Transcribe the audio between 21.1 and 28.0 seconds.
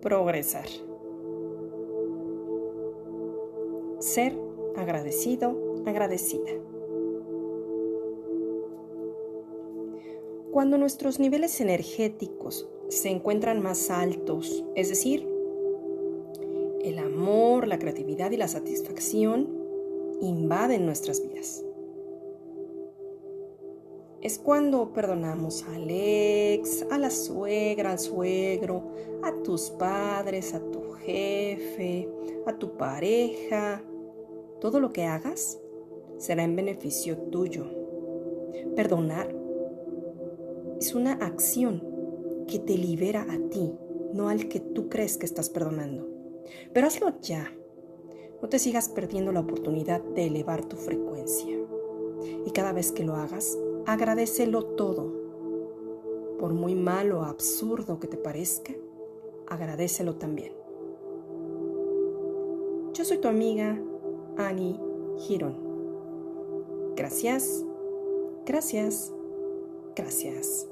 vidas. Es cuando perdonamos a la suegra, al